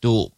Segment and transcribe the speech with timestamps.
[0.00, 0.37] 度。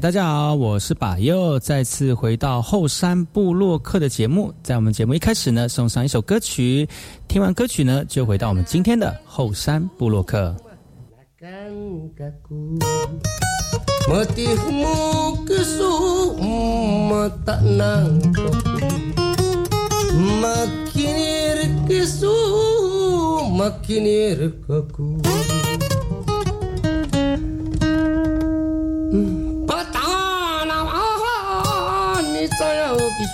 [0.00, 4.50] 大家好，我是把右，再次回到后山部落克的节目。
[4.62, 6.88] 在我们节目一开始呢，送上一首歌曲，
[7.28, 10.56] 听完歌曲呢，就回到我们今天的后山部落克。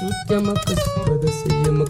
[0.01, 1.85] Isso chama que se chama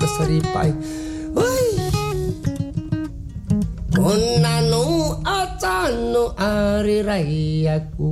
[5.25, 6.35] acanu
[7.07, 8.11] rayaku.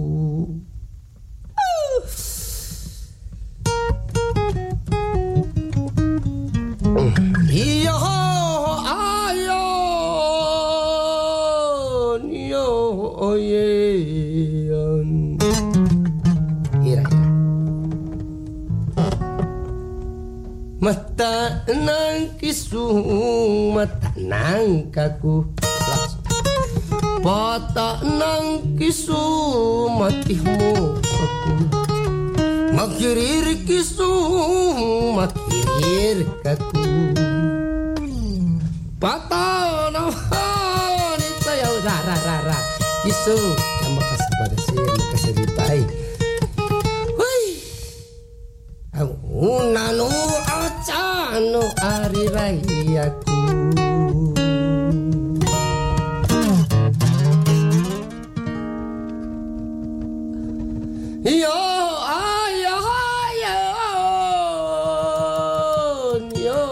[20.79, 22.87] mata enang kisu
[23.75, 25.43] mata enang kaku.
[27.19, 29.19] Mata enang kisu
[29.99, 31.55] matihmu aku
[32.71, 34.13] makirir kisu
[35.19, 36.87] makirir kaku.
[38.99, 42.59] Patah nawan itu ya udah rara rara
[43.07, 43.39] kisu
[43.83, 45.81] yang makasih pada saya makasih ditai
[47.15, 47.47] Hei,
[48.91, 50.28] aku nanu oh
[51.39, 53.39] acano ari rayaku
[61.23, 61.59] Yo
[62.11, 62.77] ayo
[63.23, 63.59] ayo.
[66.35, 66.63] Yo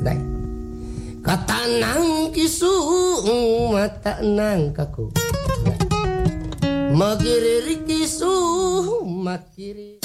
[0.00, 0.16] Dai.
[1.20, 2.72] Kata nang kisu
[3.76, 5.12] mata nang kaku
[6.98, 8.26] Magiri kisu
[9.06, 10.02] makiri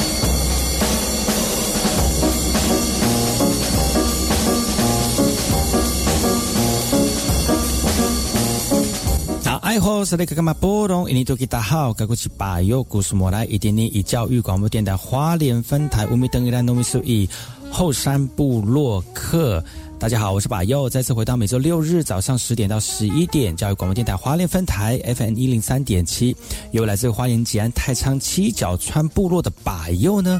[9.64, 10.54] 爱好是那个嘛？
[10.54, 17.28] 波隆印尼多吉达好，该过去把右故事莫来，一点点以教育广播电台花莲分台乌米登伊兰农民数以
[17.74, 19.62] 后山部落客。
[19.98, 26.36] 大家好，我是把又，再次回到每周六日早上十点到十一点，教育广播电台花莲分台 FM 一零三点七，
[26.70, 30.40] 由来自花莲吉安太仓七角川部落的把右呢。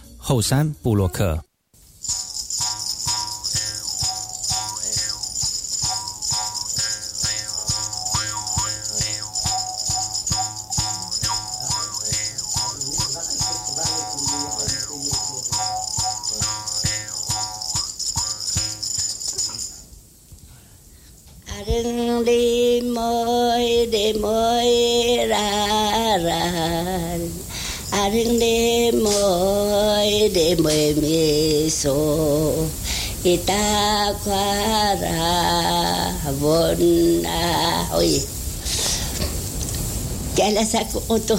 [0.23, 1.43] 后山布洛克。
[21.65, 24.65] rừng đi môi à, đi môi
[25.27, 26.51] ra ra
[27.91, 28.09] à
[28.39, 29.50] đi môi
[30.33, 31.95] de mwe me so
[33.23, 33.61] ita
[34.23, 35.19] kwara
[36.39, 37.39] vona
[37.99, 38.21] oye
[40.37, 41.35] kaya sa ko oto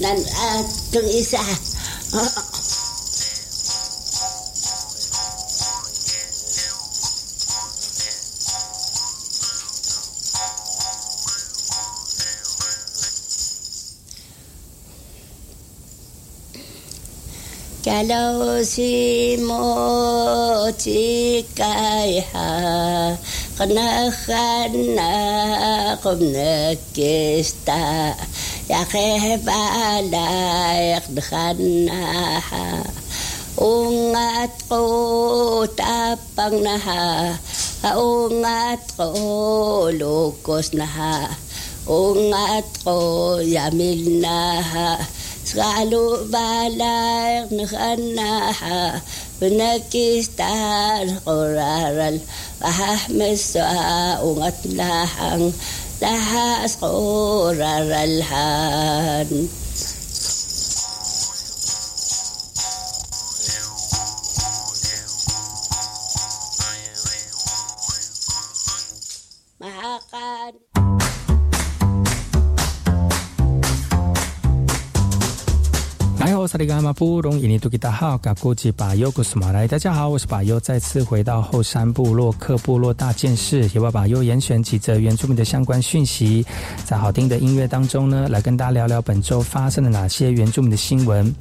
[0.00, 0.16] nan
[0.48, 1.38] atong isa
[17.90, 19.66] Calausi mo
[20.78, 22.50] tikai ha
[23.58, 25.10] kana khana
[25.98, 28.14] kumna kista
[28.70, 29.62] ya kheba
[30.06, 30.30] la
[30.94, 32.66] yakhdana ha
[33.58, 37.02] ungat ko tapang na ha
[37.98, 41.14] ungat ko lokos na ha
[41.90, 42.98] ungat ko
[43.42, 44.88] yamil na ha
[45.50, 49.00] سخالو بالاغ نخناحا
[49.40, 52.20] بنكيستان قرارل
[52.62, 55.52] وححمسها ومتلاحن
[56.02, 59.48] لها سقورر الحان
[76.46, 86.44] 萨利伽马布隆伊尼图吉达好，嘎古吉巴尤古斯马来，大家好，我是巴尤，再次回到后山部落克部落大件事，也把巴尤严选几则原住民的相关讯息，
[86.84, 91.34] 在好听的音乐当中呢，来跟大家聊聊本周发生了哪些原住民的新闻。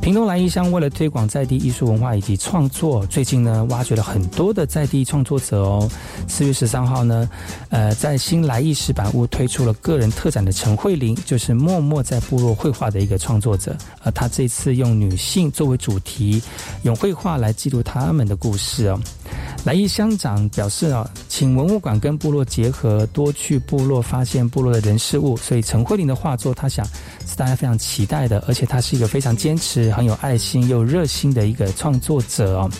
[0.00, 5.90] 屏东来义乡为了推广在地艺术文化以及创作，最近呢挖掘了很多的在地创作者哦。
[6.26, 7.28] 四月十三号呢，
[7.70, 16.40] 呃，在新来意石板屋推出了个人特展的陈慧玲，就是默默在部落绘画的一个创作者，而他这次用女性作为主题，
[16.82, 18.96] 用绘画来记录他们的故事哦。
[19.64, 26.86] 来一乡长表示啊，请文物馆跟部落结合，多去部落发现部落的人事物，所以陈慧玲的画作，他想
[27.26, 32.70] 是大家非常期待的，而且他是一个非常坚持、很有爱心又热心的一个创作者哦。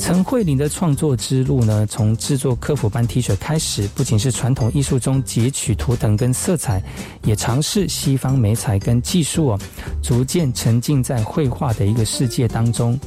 [0.00, 6.82] 陈慧玲的创作之路呢，从制作科普班 T 恤开始，不仅是传统艺术中截取图腾跟色彩，
[7.22, 9.58] 也尝试西方美彩跟技术哦，
[10.02, 12.98] 逐渐沉浸在绘画的一个世界当中。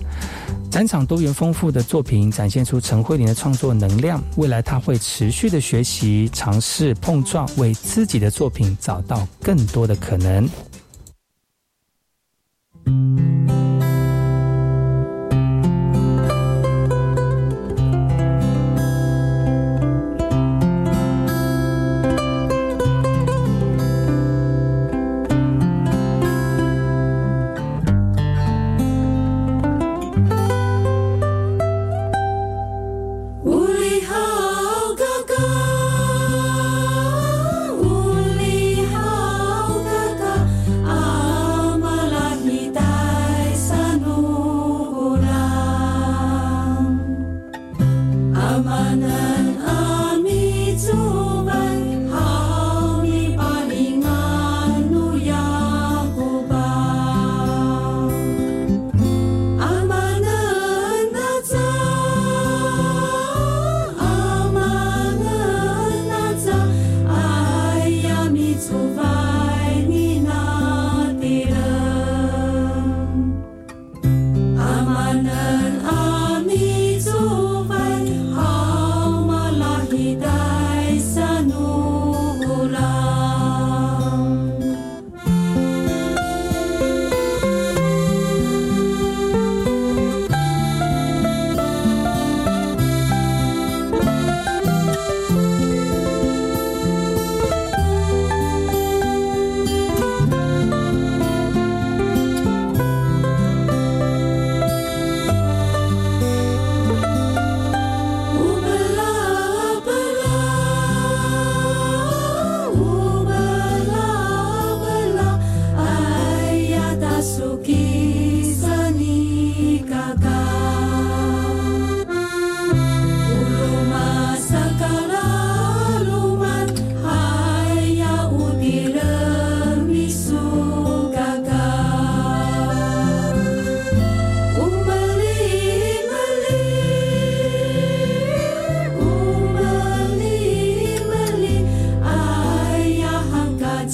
[0.69, 10.47] 展场多元丰富的作品展现出陈慧玲的创作能量，未来她会持续的学习、尝试、碰撞，为自己的作品找到更多的可能。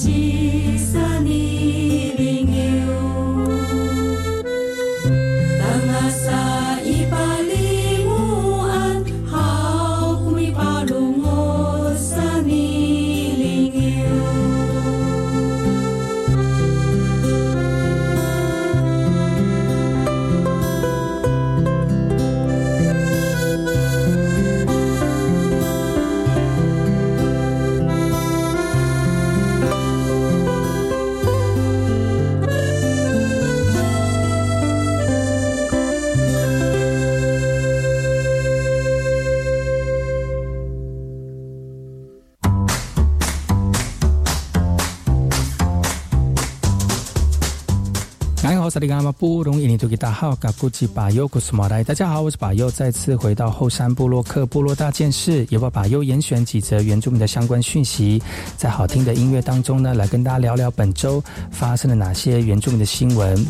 [0.04, 0.43] see.
[48.86, 48.88] 大
[51.94, 58.22] 家好，我是巴佑，再次回到后山部落克部落大件事，也把巴佑严选几则原住民的相关讯息，
[58.58, 63.48] 在好听的音乐当中呢，来跟大家聊聊本周发生了哪些原住民的新闻。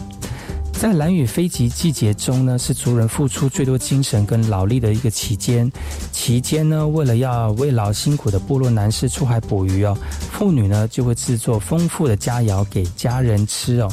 [0.73, 5.71] 在蓝雨飞集季节中呢，是族人付出最多精神跟劳力的一个期间。
[6.11, 9.97] 期间呢，为了要慰劳辛苦的部落男士出海捕鱼哦，
[10.31, 13.89] 妇女呢就会制作丰富的佳肴给家人吃哦。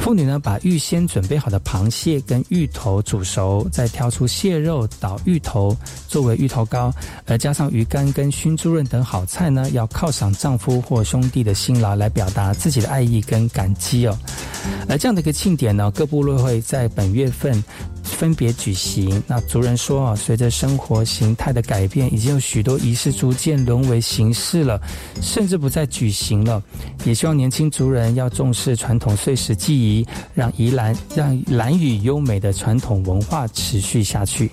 [0.00, 5.76] 妇女呢，把预先准备好的螃蟹跟芋头煮熟，再挑出蟹肉捣芋头
[6.06, 6.94] 作为芋头糕，
[7.26, 14.16] 而加上鱼干跟熏猪润等好菜呢，要犒赏丈夫或兄弟的辛劳，来表达自己的爱意跟感激哦。
[14.88, 17.62] 而这样的一个庆典呢，各部落会在本月份。
[18.06, 19.22] 分别举行。
[19.26, 24.80] 那族人说啊，随着生活形态的改变，已经有许多仪式逐渐沦为形式了，
[25.20, 26.62] 甚至不再举行了。
[27.04, 34.50] 也希望年轻族人要重视传统碎石记忆，让宜兰让兰屿优美的传统文化持续下去。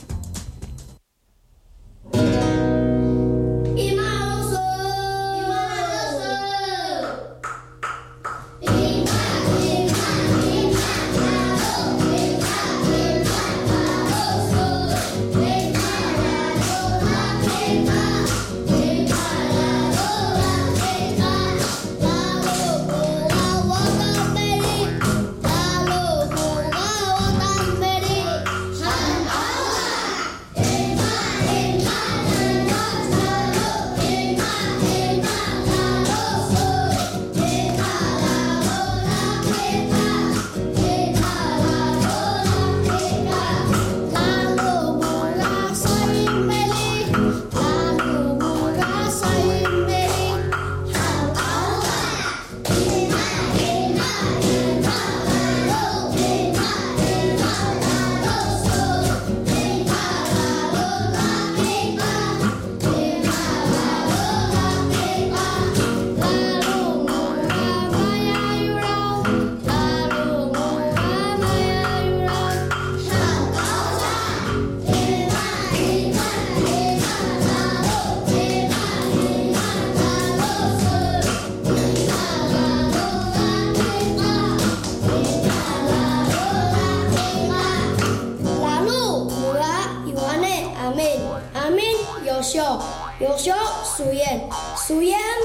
[93.19, 95.41] Yorkshire Suyen, Suyen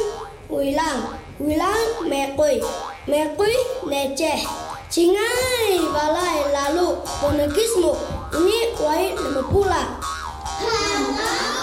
[0.49, 2.62] Wilang, Wilang Merkui,
[3.06, 3.54] Merkui
[3.88, 4.42] Neceh.
[4.88, 7.92] Cingai balai lalu ponekismu
[8.40, 9.82] ini wahid nama pula.
[10.58, 11.58] Halo.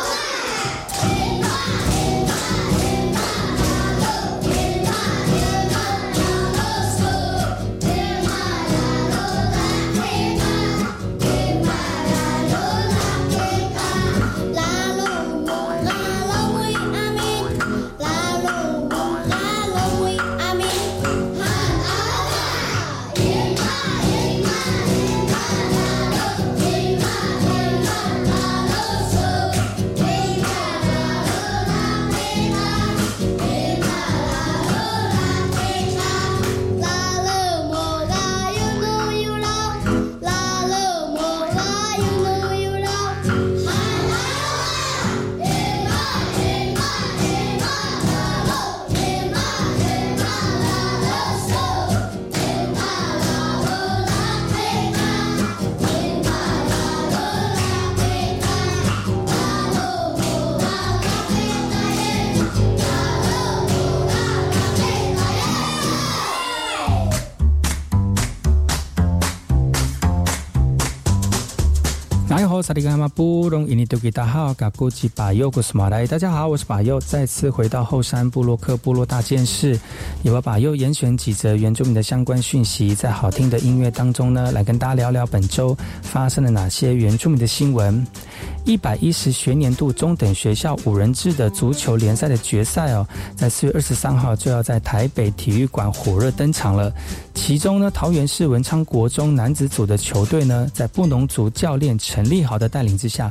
[72.62, 73.76] 萨利干嘛不容易？
[73.76, 76.06] 你都给大好，嘎古吉巴佑古斯马来。
[76.08, 79.80] 大家好，我是巴佑，再次回到后山部落克部落大件事，
[80.24, 88.06] 也把巴佑严选几则原住民的相关讯息，在好听的音乐当中呢，来跟大家聊聊本周发生了哪些原住民的新闻。
[88.66, 96.92] 一百一十学年度中等学校五人制的足球联赛的决赛哦，在四月二十三号就要在台北体育馆火热登场了。
[97.36, 103.30] 其中呢，桃园市文昌国中男子组的球队呢，在布农族教练陈立豪的带领之下，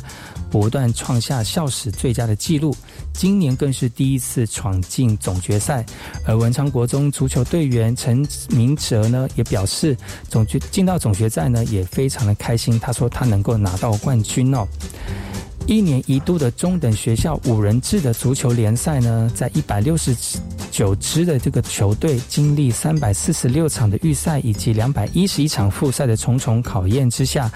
[0.48, 2.76] 不断创下校史最佳的纪录。
[3.12, 5.84] 今年更是第一次闯进总决赛。
[6.24, 9.96] 而文昌国中足球队员陈明哲呢，也表示
[10.28, 12.78] 总决进到总决赛呢，也非常的开心。
[12.78, 14.64] 他说他能够拿到冠军哦。
[15.66, 20.14] 一年一度的中等学校五人制的足球联赛呢，在一百六十
[20.70, 27.50] 九支的这个球队经历三百四十六场的预赛以及两百一十一场复赛的重重考验之下，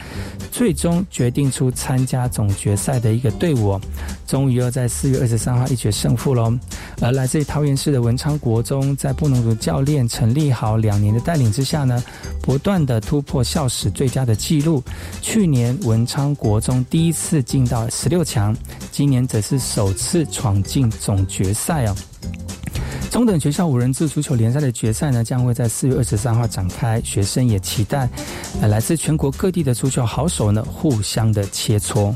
[0.51, 3.79] 最终决定出参加总决赛的一个队伍，
[4.27, 6.57] 终于要在四月二十三号一决胜负喽。
[7.01, 12.03] 而来自于桃园市的文昌国中，在布农族教练陈立豪两年的带领之下呢，
[12.41, 14.83] 不断的突破校史最佳的纪录。
[15.21, 18.57] 去年文昌国中第一次进到十六强，
[18.93, 21.97] 今年则是首次闯进总决赛哦。
[23.11, 27.01] 中等学校五人制足球联赛的决赛呢，将会在四月二十三号展开。
[27.01, 28.09] 学生也期待，
[28.63, 32.15] 呃，来自全国各地的足球好手呢，互相的切磋。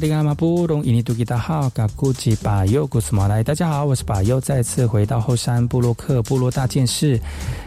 [0.00, 0.22] 大家
[3.68, 7.20] 好，我是巴尤，再次回到后山部落克部落大件事，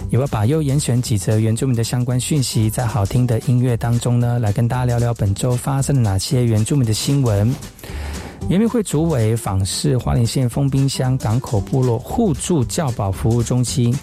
[0.09, 7.53] 也为巴尤严选几则原住民的相关讯息，在好听的音乐当中呢，来跟大家聊聊本周发生了哪些原住民的新闻。
[8.49, 13.95] 原民会主委访视花莲县丰滨乡港口部落互助教保服务中心，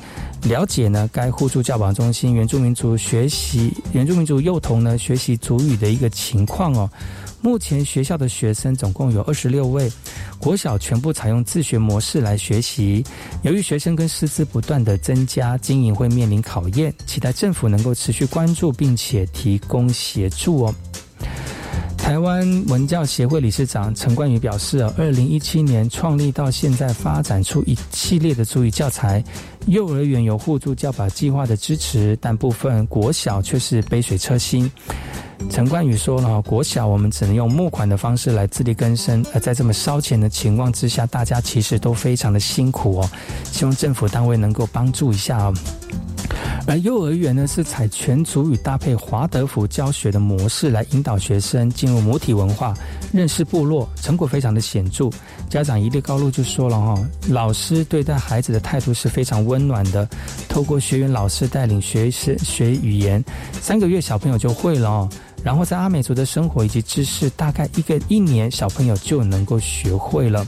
[0.44, 6.88] 了解呢该互助教保中心原住民族学习原住民族幼童呢学习族语的一个情况哦。
[7.42, 9.90] 目前学校的学生总共有二十六位，
[10.38, 13.04] 国小全部采用自学模式来学习。
[13.42, 20.74] 由于学生跟师资不断的增加，经营会面临考验，期待政府能够持续关注并且提供协助哦。
[22.10, 29.22] 台湾文教协会理事长陈冠宇表示啊，二零一七年创立到现在，发展出一系列的注语教材。
[29.68, 34.68] 幼儿园有互助教保计划的支持，但部分国小却是杯水车薪。
[35.50, 43.10] 陈冠宇说了，国小我们只能用募款的方式来自力更生，而在这么烧钱的情况之下，大家其实都非常的辛苦哦。
[43.44, 45.54] 希望政府单位能够帮助一下哦。
[46.66, 52.74] 而幼儿园呢，是采全族语搭配华德福教学的模式来引导学生进入母体文化，
[53.12, 55.10] 认识部落，成果非常的显著。
[55.48, 56.94] 家长一律高路就说了哈，
[57.28, 60.08] 老师对待孩子的态度是非常温暖的，
[60.48, 63.24] 透过学员老师带领学生学语言，
[63.60, 65.08] 三个月小朋友就会了。
[65.42, 70.46] 然后在阿美族的生活以及知识，大概一个一年小朋友就能够学会了。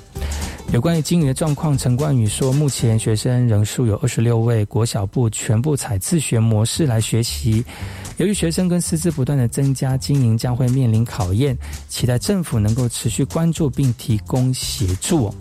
[0.70, 7.62] 有关于经营的状况，陈冠宇说，目前学生人数有二十六位，国小部全部采自学模式来学习。
[8.16, 11.56] 由于学生跟师资不断的增加，经营将会面临考验，
[11.88, 15.32] 期待政府能够持续关注并提供协助。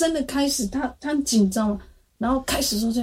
[0.00, 1.78] 真的开始，他他紧张了，
[2.16, 3.02] 然后开始说这。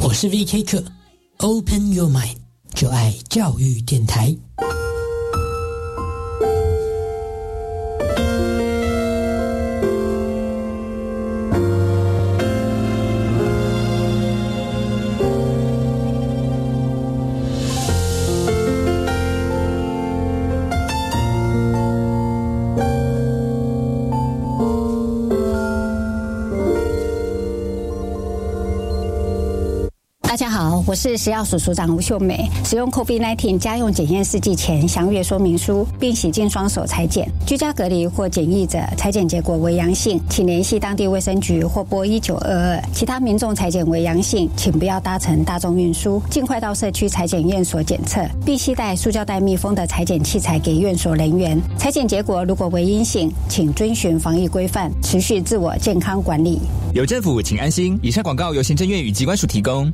[0.00, 0.82] 我是 VK 课
[1.36, 2.36] ，Open Your Mind，
[2.74, 4.34] 就爱教育电台。
[30.30, 32.48] 大家好，我是食药署署长吴秀美。
[32.64, 37.28] 使用 COVID-19 家用检验试剂前，详阅说明书，并洗净双手裁剪。
[37.44, 42.82] 居家隔离或检疫者，裁剪结果为阳性，请联系当地卫生局或拨一九二二。
[42.92, 51.60] 其他民众裁剪为阳性，请不要搭乘大众运输，尽快到社区裁剪院所检测，并携带塑胶袋密封的裁剪器材给院所人员。
[51.76, 56.60] 裁剪结果如果为阴性，请遵循防疫规范，持续自我健康管理。
[56.94, 57.98] 有政府，请安心。
[58.00, 59.92] 以上广告由行政院与机关署提供。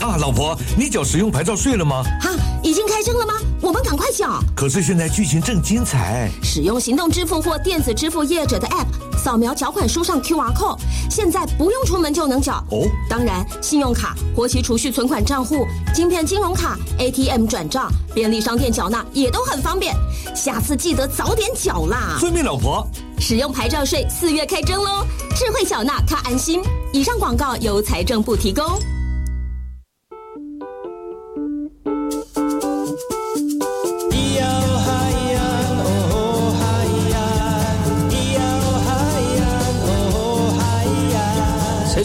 [0.00, 2.02] 啊，老婆，你缴使用牌照税了吗？
[2.20, 2.30] 哈，
[2.62, 3.34] 已经开征了吗？
[3.60, 4.40] 我们赶快缴。
[4.54, 6.30] 可是现在剧情正精彩。
[6.42, 8.86] 使用行动支付或电子支付业者的 App，
[9.22, 10.78] 扫描缴款书上 QR code，
[11.10, 12.64] 现在不用出门就能缴。
[12.70, 19.94] 哦，当然，信用卡、活期储蓄存款账户、晶片金融卡、ATM 转账、便利商店缴纳也都很方便。
[20.34, 22.16] 下次记得早点缴啦。
[22.20, 22.86] 遵命，老婆。
[23.18, 26.62] 使用牌照税四月开征喽，智慧缴纳他安心。
[26.92, 28.64] 以上广告由财政部提供。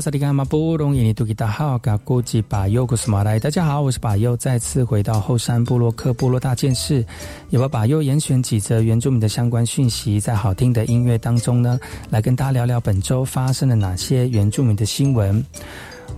[0.00, 7.04] 萨利卡马布隆伊尼杜吉达好，嘎古吉巴尤古斯马来，大家好，我是巴尤，再次回到后山部落克部落大件事，
[7.50, 11.80] 也把巴尤严选几则原住民的相关讯息，在好听的音乐当中呢，
[12.10, 15.44] 来跟大家聊聊本周发生了哪些原住民的新闻。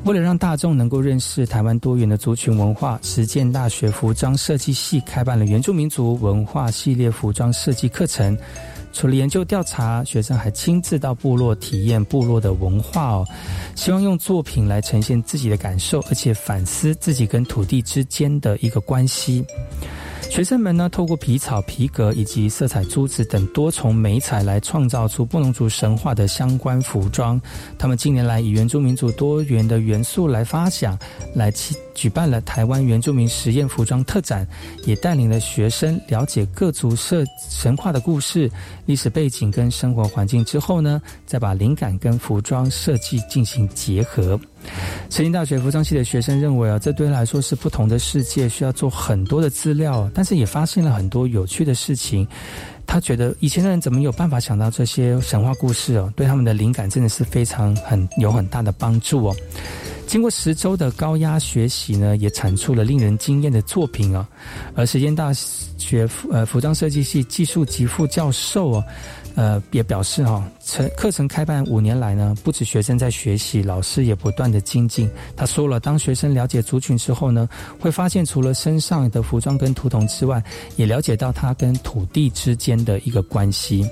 [0.04, 8.36] 为了让大众能够认识台湾多元的族群文化，实践大学服装设计系开办了原住民族文化系列服装设计课程。
[8.92, 13.26] 除了研究调查，学生还亲自到部落体验部落的文化哦，
[13.76, 19.44] 希望用作品来呈现自己的感受，而且反思自己跟土地之间的一个关系。
[20.30, 27.38] 学生们呢，透过皮草、皮革以及色彩珠子等多重美彩来创造出布农族神话的相关服装。
[27.76, 30.96] 他们近年来以原住民族多元的元素来发想，
[31.34, 31.50] 来
[31.94, 34.46] 举办了台湾原住民实验服装特展，
[34.84, 38.50] 也带领了学生了解各族社神话的故事、
[38.86, 44.38] 历史背景跟生活环境之后呢，再把灵感跟服装设计进行结合。
[45.08, 52.26] 成经大学服装系的学生认为啊，这对他来说是不同的世界，需要做很多的资料，但是也发现了很多有趣的事情。
[52.86, 56.12] 他觉得以前的人怎么有办法想到这些神话故事哦？
[56.16, 59.36] 对他们的灵感真的是非常很有很大的帮助哦。
[60.10, 64.28] 经过十周的高压学习呢，也产出了令人惊艳的作品啊。
[64.74, 68.84] 而实践大学呃服装设计系技术级副教授哦。
[69.36, 75.08] 呃，也表示哈，成课程开办五年来呢，不止学生在学习，老师也不断的精进。
[75.36, 80.42] 他说了，当学生了解族群之后呢，会发现除了身上的服装跟图腾之外，
[80.74, 83.88] 也了解到它跟土地之间的一个关系。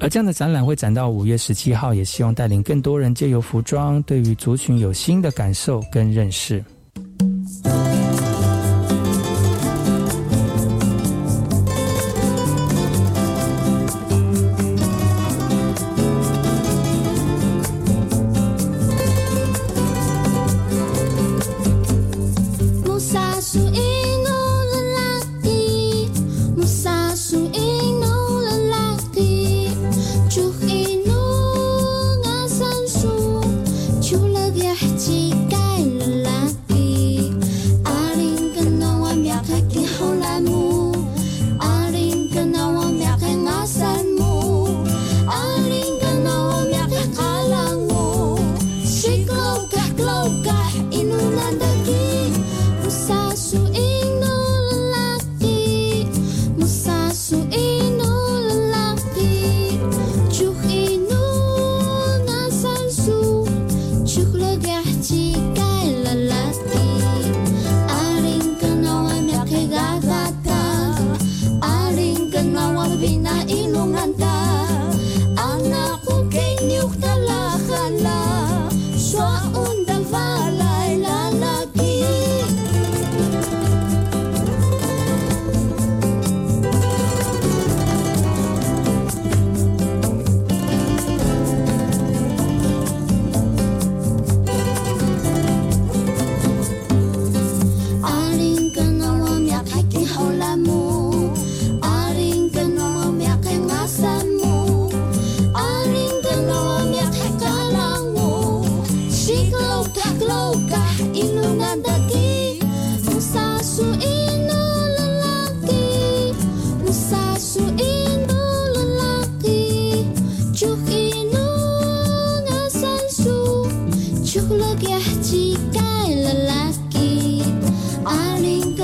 [0.00, 6.64] 而这样的展览会展到五月十七号，也希望带领更多人借由服装，对于族群有新的感受跟认识。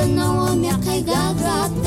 [0.06, 1.85] não homem acaigado até.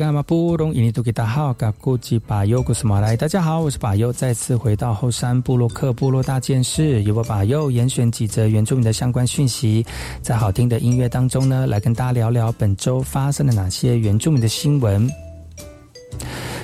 [0.00, 0.06] 大
[3.28, 9.84] 家好，我是巴优，再次回到后山部落克部落大件事，由我巴优严选几则原住民的相关讯息，
[10.22, 15.06] 在好听的音乐当中呢，来跟大家聊聊本周发生了哪些原住民的新闻。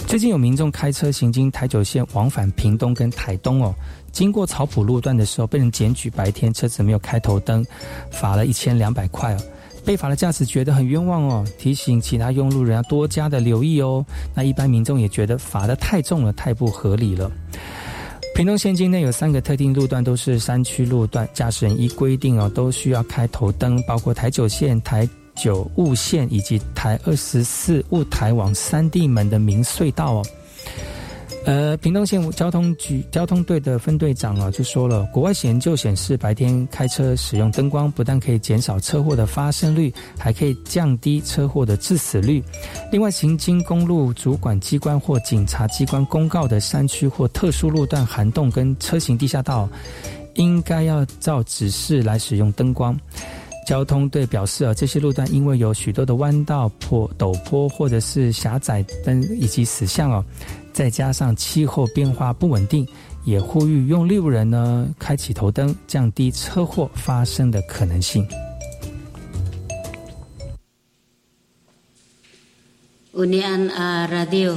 [0.07, 3.75] 最近有民众开车行经台九线往返屏东跟台东哦，
[4.13, 7.63] 经过草埔路段的时候，被人检举白天车子没有开头灯，
[8.11, 9.41] 罚了一千两百块哦。
[9.87, 14.05] 被罚的驾驶觉得很冤枉哦，提醒其他用路人要多加的留意哦。
[14.35, 17.31] 那一般民众也觉得罚的太重了，太不合理了。
[18.35, 30.27] 屏东县境内有三个特定路段都是山区路段，驾驶人依规定哦都需要开头灯，包括台九线、台九雾线以及台二十四雾台往三地门的明隧道哦。
[31.47, 42.43] 呃，屏东县交通局交通队的分队长啊就说了，国外研究显示，白天开车使用灯光，不但可以减少车祸的发生率，还可以降低车祸的致死率。
[42.91, 49.69] 另外，行经公路主管机关或警察机关公告的山区或特殊路段涵洞跟车行地下道，
[50.35, 52.99] 应该要照指示来使用灯光。
[53.69, 60.25] 交通队表示啊，这些路段因为有许多的弯道、坡、陡坡或者是狭窄灯以及死巷哦。
[60.77, 62.87] 再加上气候变化不稳定，
[63.25, 68.29] 也呼吁用路人呢开启头灯，降低车祸发生的可能性。
[73.15, 73.71] Unian
[74.13, 74.55] radio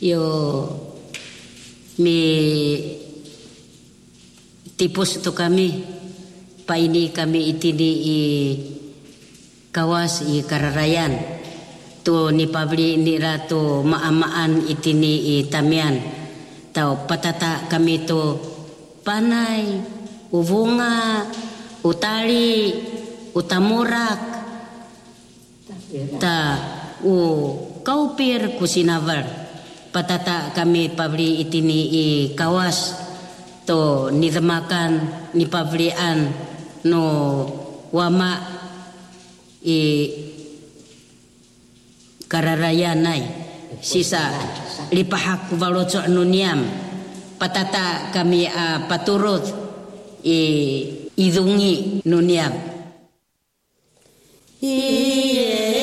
[0.00, 0.66] yo
[1.96, 2.98] mi
[4.76, 5.84] tipus tu kami
[6.66, 8.20] pa ini kami itini i
[9.70, 11.14] kawas i kararayan
[12.02, 15.98] tu ni pabli ni ratu maamaan itini tamian.
[16.74, 18.36] Tau patata kami tu
[19.06, 19.78] panay
[20.34, 21.26] uvunga
[21.86, 22.74] utali
[23.34, 24.20] utamurak
[26.18, 26.38] ta
[27.06, 27.16] u
[27.86, 29.24] kaupir kusinavar.
[29.92, 32.96] Patata kami pabli itini i kawas
[33.68, 36.32] to nidamakan ni pablian
[36.88, 37.04] no
[37.92, 38.40] wama
[39.62, 39.78] i
[42.32, 43.20] kararayanay
[43.84, 44.32] sisa
[44.88, 46.64] lipahak valotso nuniam
[47.36, 49.44] patata kami uh, paturut
[50.24, 50.40] i
[51.20, 52.72] idungi nuniam
[54.62, 55.81] Iye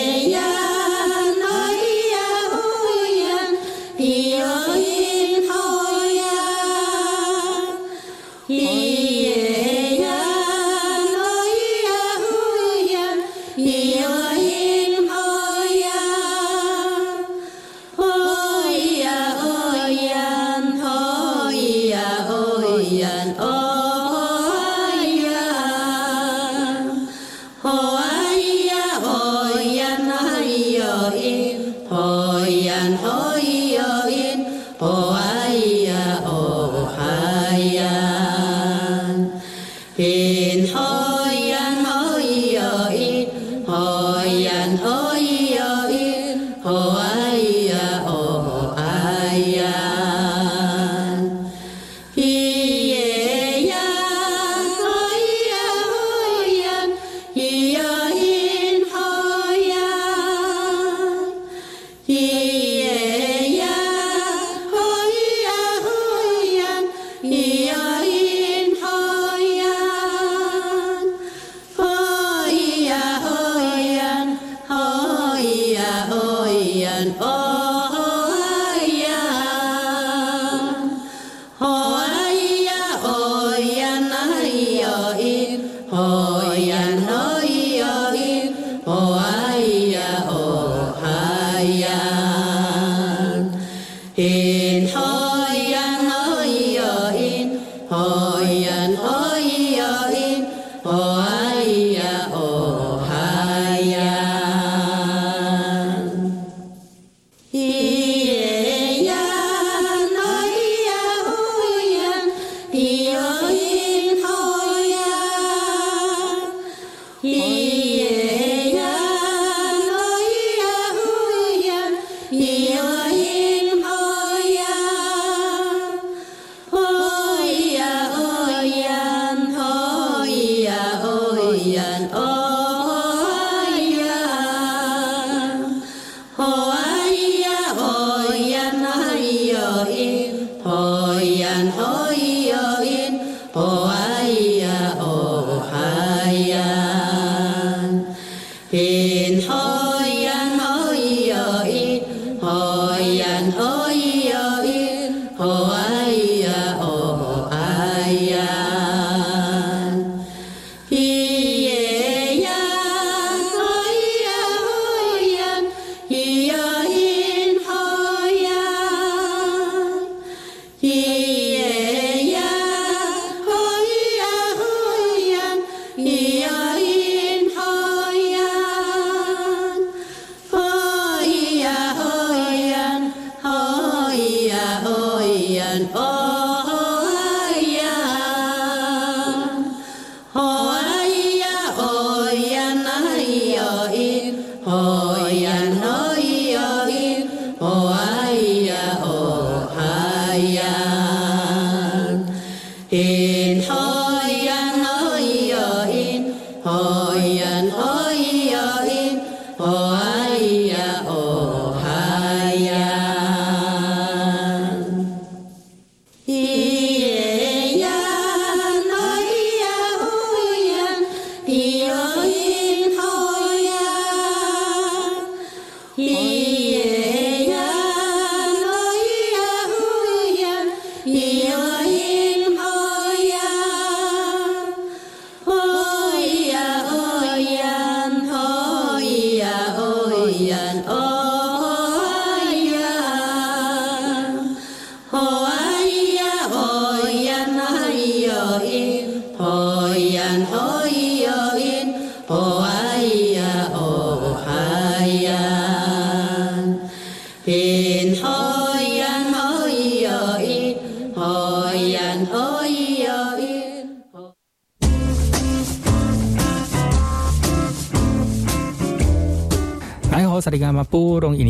[131.59, 132.28] and oh.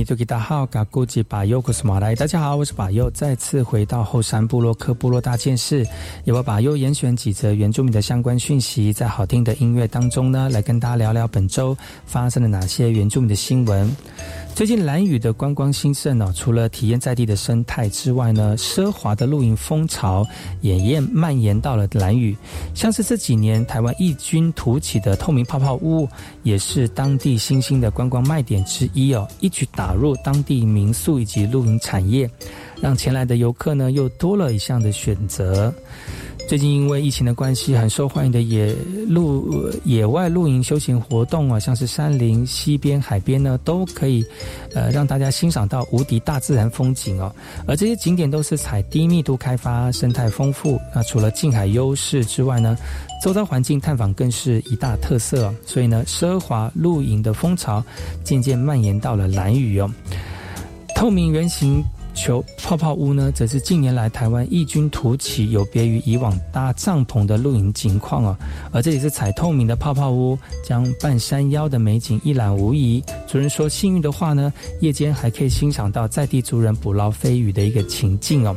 [0.09, 5.85] 就给大好，嘎古吉巴尤库斯马来，大家好，我是巴尤，再次回到后山部落克部落大件事，
[6.23, 13.95] 也把巴尤严选几则原住民的相关讯息，在好听的音乐当中呢，来跟大家聊聊本周发生了哪些原住民的新闻。
[14.59, 20.27] 最近蓝屿的观光兴盛哦，除了体验在地的生态之外呢，奢华的露营风潮
[20.59, 22.35] 也也蔓延到了蓝屿。
[22.73, 26.05] 像是这几年台湾异军突起的透明泡泡屋，
[26.43, 32.29] 也是当地新兴的观光卖点之一哦，一举打入当地民宿以及露营产业，
[32.81, 35.73] 让前来的游客呢又多了一项的选择。
[36.49, 38.75] 最近因为疫情的关系，很受欢迎的野
[39.07, 44.25] 露野外露营休闲活动啊，像是山林、溪边、海边呢，都可以，
[44.73, 47.31] 呃，让大家欣赏到无敌大自然风景哦。
[47.67, 50.81] 而这些景点都是采低密度开发，生态丰富。
[50.91, 52.75] 那除了近海优势之外呢，
[53.21, 55.53] 周遭环境探访更是一大特色。
[55.67, 57.83] 所以呢，奢华露营的风潮
[58.23, 59.87] 渐渐蔓延到了蓝屿哦。
[60.95, 61.83] 透明圆形。
[62.19, 68.37] 球泡泡屋呢，则是近年来台湾异军突起，有别于以往搭帐篷的露营情况啊。
[68.73, 73.01] 而这里是采透明的泡泡屋，将半山腰的美景一览无遗。
[73.25, 74.51] 主人说，幸运的话呢，
[74.81, 78.53] 夜间还可以欣赏到在地族人捕捞飞鱼的一个情境哦。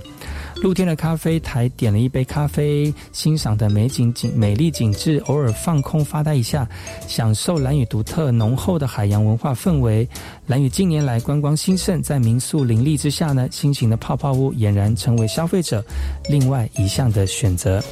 [0.63, 6.69] 露天的咖啡台，点了一杯咖啡，欣赏的美景景美丽景致，偶尔放空发呆一下，
[7.09, 10.09] 享受蓝屿独特浓厚的海洋文化氛围。
[10.47, 15.85] 蓝屿近年来观光兴盛，在民宿林立之下呢，新型的泡泡屋俨然成为消费者
[16.29, 17.83] 另外一项的选择。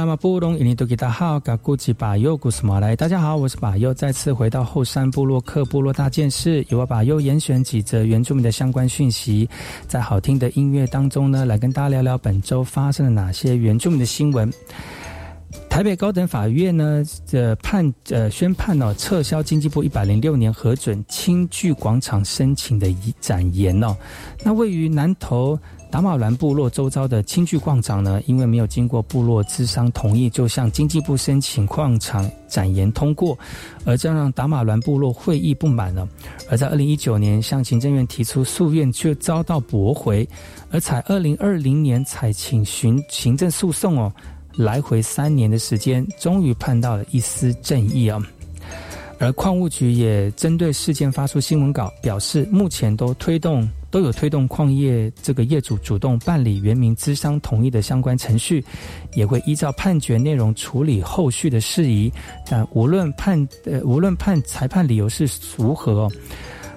[0.00, 9.46] 萨利卡马布隆伊尼多吉达好，嘎古吉巴尤古斯马来，大家好，我是巴尤，再次回到后山部落克部落大件事，由我巴尤严选几则原住民的相关讯息，
[9.86, 14.50] 在好听的音乐当中呢，来跟大家聊聊本周发生了哪些原住民的新闻。
[15.68, 22.88] 台北高等法院呢，呃判呃宣判哦，撤销经济部一百零六年核准轻聚广场申请的
[23.20, 23.94] 展延哦。
[24.42, 25.58] 那位于南投
[25.90, 33.36] 达马兰部落周遭的轻聚广场呢，因为没有经过部落资商同意，就向经济部申请矿场展延通过，
[33.84, 36.08] 而这让达马兰部落会议不满了。
[36.48, 40.26] 而在二零一九年向行政院提出诉愿，却遭到驳回，
[40.70, 44.12] 而采二零二零年采请寻行政诉讼哦。
[44.54, 48.20] 来回三年的时间，终于盼到了一丝正义啊！
[49.18, 58.64] 而矿务局也针对事件发出新闻稿，表示目前都推动都有推动矿业这个业主主动办理原名资商同意的相关程序，
[59.14, 62.12] 也会依照判决内容处理后续的事宜。
[62.48, 66.12] 但无论判呃无论判裁判理由是如何哦，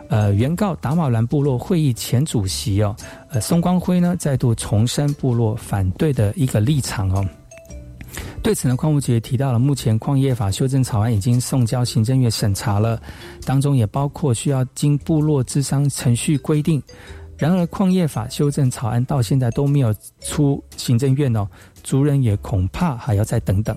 [0.09, 2.95] 呃，原告达马兰部落会议前主席哦，
[3.29, 7.25] 呃松光辉呢再度重申部落反对的一个立场哦。
[8.43, 13.01] 对此呢，矿物局也提到了，目前矿业法修正草案已经送交行政院审查了，
[13.45, 16.83] 当中也包括需要经部落之商程序规定。
[17.37, 21.47] 然而，矿业法修正草案到现在都没有出行政院哦，
[21.83, 23.75] 族人也恐怕还要再等等。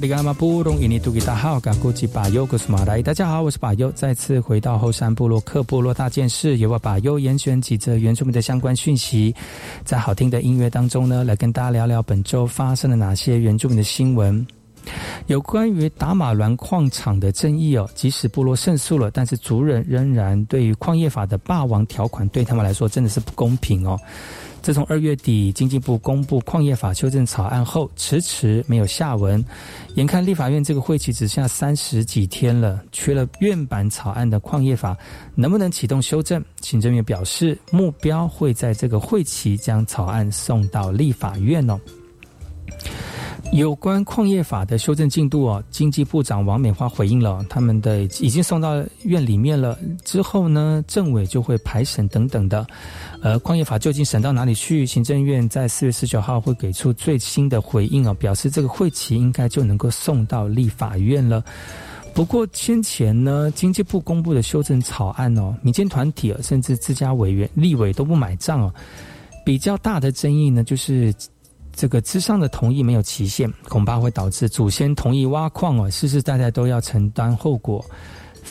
[0.00, 9.34] 萨利嘎马布隆伊尼杜吉达好，嘎古吉巴尤古斯马来，大家好，我是巴尤，再次回到后山部落克部落大件事，由我巴尤严选几则原住民的相关讯息，
[9.84, 14.46] 在好听的音乐当中呢，来跟大家聊聊本周发生了哪些原住民的新闻。
[15.26, 24.00] 有关于达马兰矿场的争议哦，即使部落胜诉了，但是族人仍然对于矿业法的霸王条款对他们来说真的是不公平哦。
[24.62, 29.42] 自从二月底经济部公布矿业法修正草案后，迟迟没有下文。
[29.94, 34.96] 眼看立法院这个会期只剩下三十几天了，缺了院版草案的矿业法
[35.34, 36.44] 能不能启动修正？
[36.60, 41.80] 行政院表示，目标会在这个会期将草案送到立法院哦。
[43.52, 49.76] 有关矿业法的修正进度哦，经济部长王美花回应了，他们的已经送到院里面了。
[50.04, 52.64] 之后呢，政委就会排审等等的。
[53.22, 54.86] 呃，矿业法究竟审到哪里去？
[54.86, 61.44] 行政院在四月十九号会给出最新的回应哦，表示这个会期应该就能够送到立法院了。
[62.14, 68.74] 不过先前呢，经济部公布的修正草案哦，民间团体甚至自家委员、立委都不买账哦。
[69.44, 71.14] 比较大的争议呢，就是。
[71.72, 77.82] 这个之上的同意没有期限，恐怕会导致祖先同意挖矿哦，世世代代都要承担后果。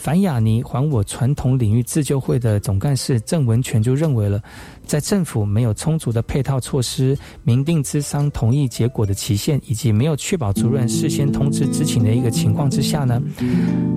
[0.00, 4.40] 凡雅尼还我传统领域自救会的总干事郑文全就认为了，
[4.86, 13.20] 在政府没有充足的配套措施、明定智商同意结果的期限，以及没有确保主任事先通知知情的一个情况之下呢，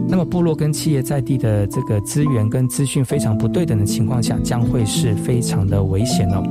[0.10, 6.44] 那么部落跟企业在地的这个资源跟资讯非常不对等的情况下，将会是非常的危险哦。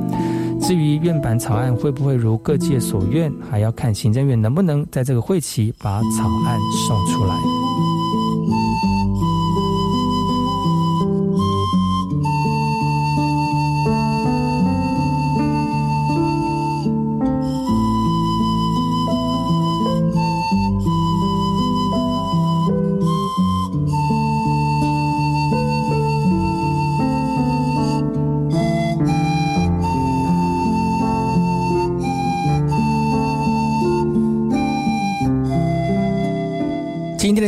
[0.59, 7.35] 至于院版草案会不会如各界所愿，还要看行政院能不能在这个会期把草案送出来。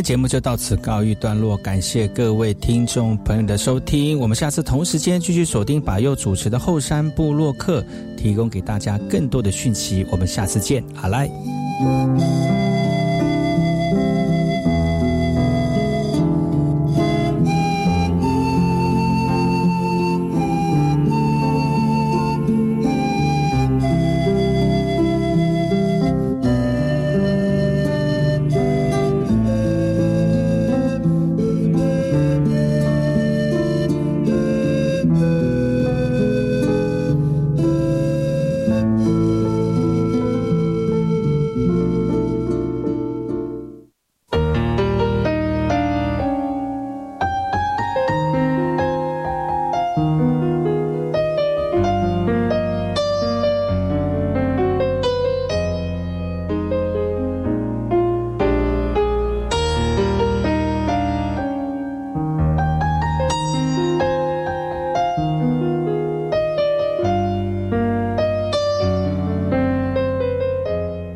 [0.06, 7.84] 节目就到此告一段落，感谢各位听众朋友的收听，我们下次同时间继续锁定把右主持的后山部落客，
[8.16, 11.28] 提供给大家更多的讯息，我们下次见，好嘞。